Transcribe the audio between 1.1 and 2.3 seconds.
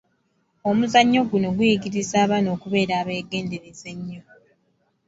guno guyigiriza